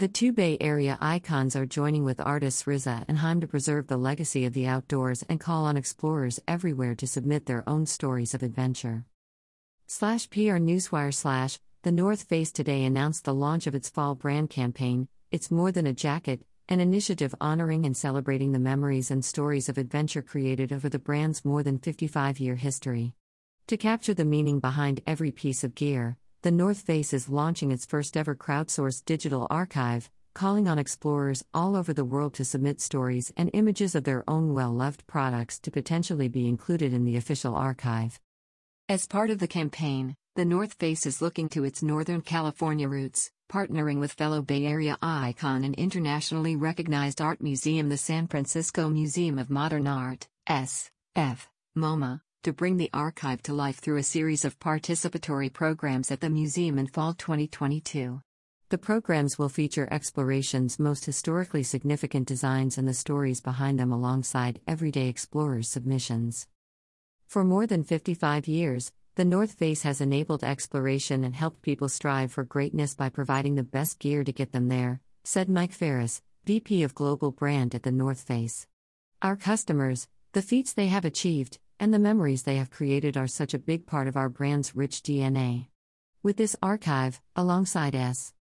[0.00, 3.98] The two Bay Area icons are joining with artists RZA and Haim to preserve the
[3.98, 8.42] legacy of the outdoors and call on explorers everywhere to submit their own stories of
[8.42, 9.04] adventure.
[9.86, 14.48] Slash PR Newswire slash The North Face today announced the launch of its fall brand
[14.48, 19.68] campaign, It's More Than a Jacket, an initiative honoring and celebrating the memories and stories
[19.68, 23.12] of adventure created over the brand's more than 55 year history.
[23.66, 27.84] To capture the meaning behind every piece of gear, the North Face is launching its
[27.84, 33.30] first ever crowdsourced digital archive, calling on explorers all over the world to submit stories
[33.36, 37.54] and images of their own well loved products to potentially be included in the official
[37.54, 38.18] archive.
[38.88, 43.30] As part of the campaign, the North Face is looking to its Northern California roots,
[43.52, 49.38] partnering with fellow Bay Area icon and internationally recognized art museum, the San Francisco Museum
[49.38, 51.50] of Modern Art, S.F.
[51.76, 56.30] MoMA, to bring the archive to life through a series of participatory programs at the
[56.30, 58.22] museum in fall 2022.
[58.70, 64.60] The programs will feature exploration's most historically significant designs and the stories behind them alongside
[64.66, 66.46] everyday explorers' submissions.
[67.26, 72.32] For more than 55 years, the North Face has enabled exploration and helped people strive
[72.32, 76.84] for greatness by providing the best gear to get them there, said Mike Ferris, VP
[76.84, 78.66] of Global Brand at the North Face.
[79.20, 83.54] Our customers, the feats they have achieved, and the memories they have created are such
[83.54, 85.66] a big part of our brand's rich DNA.
[86.22, 88.34] With this archive, alongside S.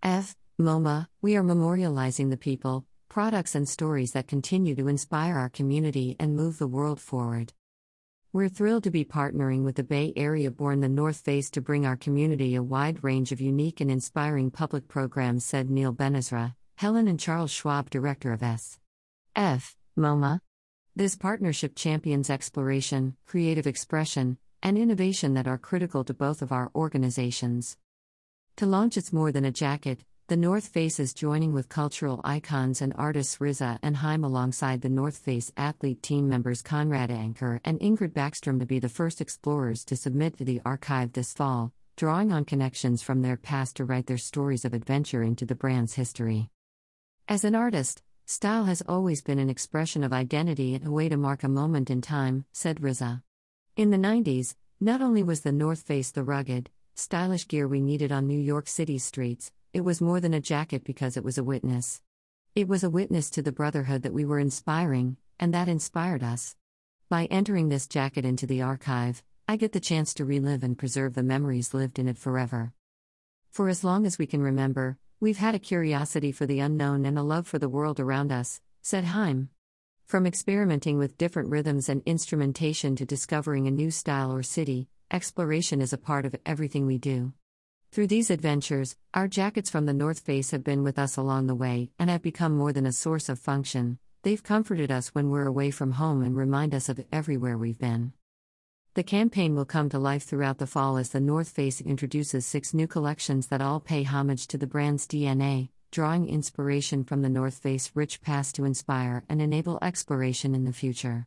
[0.00, 0.36] F.
[0.60, 6.14] MoMA, we are memorializing the people, products, and stories that continue to inspire our community
[6.20, 7.52] and move the world forward.
[8.32, 11.84] We're thrilled to be partnering with the Bay Area Born the North Face to bring
[11.84, 17.08] our community a wide range of unique and inspiring public programs, said Neal Benezra, Helen
[17.08, 18.78] and Charles Schwab, Director of S.
[19.34, 19.76] F.
[19.98, 20.38] MoMA.
[20.96, 26.70] This partnership champions exploration, creative expression, and innovation that are critical to both of our
[26.72, 27.76] organizations.
[28.58, 32.80] To launch It's More Than a Jacket, the North Face is joining with cultural icons
[32.80, 37.80] and artists RZA and Haim alongside the North Face athlete team members Conrad Anker and
[37.80, 42.32] Ingrid Backstrom to be the first explorers to submit to the archive this fall, drawing
[42.32, 46.50] on connections from their past to write their stories of adventure into the brand's history.
[47.26, 51.16] As an artist, Style has always been an expression of identity and a way to
[51.16, 53.22] mark a moment in time, said RZA.
[53.76, 58.10] In the 90s, not only was the North Face the rugged, stylish gear we needed
[58.10, 61.44] on New York City's streets, it was more than a jacket because it was a
[61.44, 62.00] witness.
[62.54, 66.56] It was a witness to the brotherhood that we were inspiring, and that inspired us.
[67.10, 71.12] By entering this jacket into the archive, I get the chance to relive and preserve
[71.12, 72.72] the memories lived in it forever.
[73.50, 77.18] For as long as we can remember, We've had a curiosity for the unknown and
[77.18, 79.48] a love for the world around us, said Haim.
[80.04, 85.80] From experimenting with different rhythms and instrumentation to discovering a new style or city, exploration
[85.80, 87.32] is a part of everything we do.
[87.90, 91.54] Through these adventures, our jackets from the North Face have been with us along the
[91.54, 93.98] way and have become more than a source of function.
[94.24, 98.12] They've comforted us when we're away from home and remind us of everywhere we've been.
[98.94, 102.72] The campaign will come to life throughout the fall as the North Face introduces six
[102.72, 107.58] new collections that all pay homage to the brand's DNA, drawing inspiration from the North
[107.58, 111.26] Face rich past to inspire and enable exploration in the future.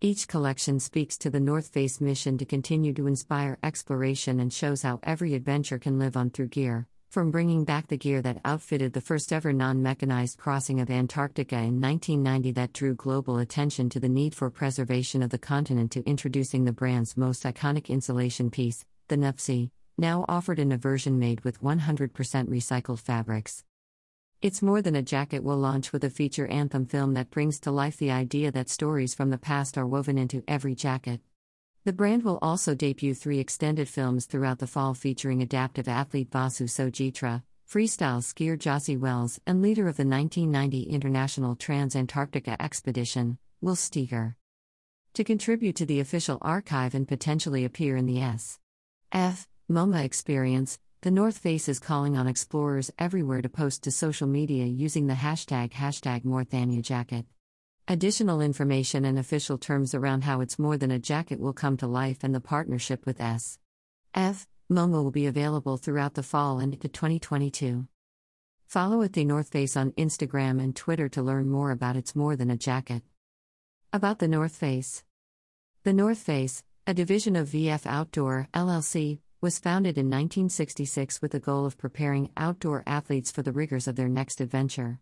[0.00, 4.82] Each collection speaks to the North Face mission to continue to inspire exploration and shows
[4.82, 8.92] how every adventure can live on through gear, from bringing back the gear that outfitted
[8.92, 14.00] the first ever non mechanized crossing of Antarctica in 1990 that drew global attention to
[14.00, 18.84] the need for preservation of the continent to introducing the brand's most iconic insulation piece,
[19.06, 22.10] the Nuptse, now offered in a version made with 100%
[22.48, 23.62] recycled fabrics.
[24.42, 27.70] It's More Than a Jacket will launch with a feature anthem film that brings to
[27.70, 31.20] life the idea that stories from the past are woven into every jacket.
[31.84, 36.64] The brand will also debut three extended films throughout the fall featuring adaptive athlete Vasu
[36.66, 43.76] Sojitra, freestyle skier Jossi Wells, and leader of the 1990 International Trans Antarctica Expedition, Will
[43.76, 44.34] Steger.
[45.12, 48.58] To contribute to the official archive and potentially appear in the S.
[49.12, 49.46] F.
[49.70, 54.64] MoMA experience, the North Face is calling on explorers everywhere to post to social media
[54.64, 57.26] using the hashtag hashtag Jacket.
[57.86, 61.86] Additional information and official terms around how it's more than a jacket will come to
[61.86, 63.58] life and the partnership with S.
[64.14, 64.46] F.
[64.72, 67.86] MoMA will be available throughout the fall and into 2022.
[68.66, 72.36] Follow at the North Face on Instagram and Twitter to learn more about It's More
[72.36, 73.02] Than a Jacket.
[73.92, 75.04] About the North Face
[75.82, 81.38] The North Face, a division of VF Outdoor, LLC, was founded in 1966 with the
[81.38, 85.00] goal of preparing outdoor athletes for the rigors of their next adventure.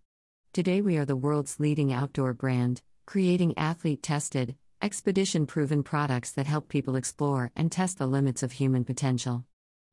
[0.53, 6.47] Today, we are the world's leading outdoor brand, creating athlete tested, expedition proven products that
[6.47, 9.47] help people explore and test the limits of human potential.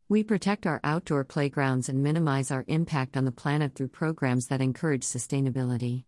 [0.09, 4.59] We protect our outdoor playgrounds and minimize our impact on the planet through programs that
[4.59, 6.03] encourage sustainability.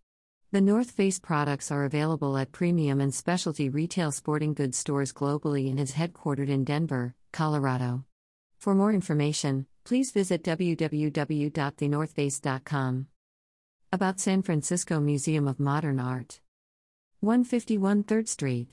[0.52, 5.70] The North Face products are available at premium and specialty retail sporting goods stores globally
[5.70, 8.04] and is headquartered in Denver, Colorado.
[8.58, 13.08] For more information, please visit www.thenorthface.com.
[13.94, 16.40] About San Francisco Museum of Modern Art
[17.20, 18.70] 151 3rd Street,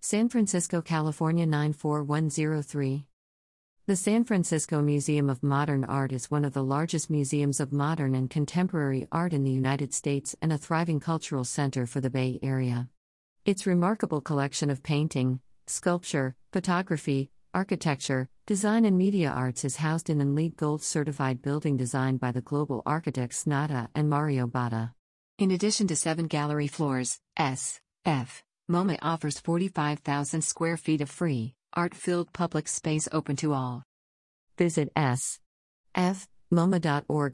[0.00, 3.06] San Francisco, California 94103.
[3.86, 8.16] The San Francisco Museum of Modern Art is one of the largest museums of modern
[8.16, 12.40] and contemporary art in the United States and a thriving cultural center for the Bay
[12.42, 12.88] Area.
[13.44, 15.38] Its remarkable collection of painting,
[15.68, 21.76] sculpture, photography, architecture, design, and media arts is housed in an LEED Gold certified building
[21.76, 24.92] designed by the global architects Nada and Mario Botta.
[25.38, 27.80] In addition to seven gallery floors, S.
[28.04, 28.42] F.
[28.70, 33.84] MoMA offers 45,000 square feet of free, art filled public space open to all.
[34.58, 35.38] Visit s.f.moma.org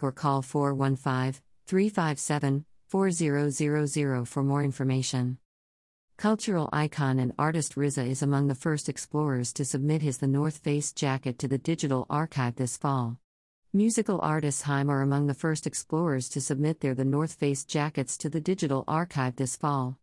[0.02, 5.38] or call 415 357 4000 for more information.
[6.20, 10.58] Cultural icon and artist RZA is among the first explorers to submit his The North
[10.58, 13.16] Face jacket to the digital archive this fall.
[13.72, 18.18] Musical artists Haim are among the first explorers to submit their The North Face jackets
[18.18, 19.96] to the digital archive this fall.